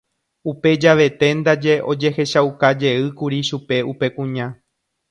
[0.51, 4.47] Upe javete ndaje ojehechaukajeýkuri chupe upe kuña